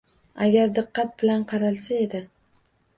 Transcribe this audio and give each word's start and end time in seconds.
Agar 0.45 0.73
diqqat 0.79 1.15
bilan 1.21 1.47
qaralsa 1.55 2.05
edi. 2.09 2.27